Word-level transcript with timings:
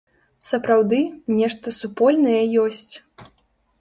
Сапраўды, 0.51 1.01
нешта 1.41 1.75
супольнае 1.79 2.43
ёсць. 2.67 2.93